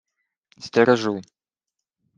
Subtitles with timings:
[0.65, 1.15] —Стережу.